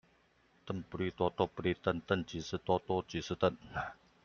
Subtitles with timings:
[0.65, 3.55] 鄧不利多，多不利鄧，鄧即是多，多即是鄧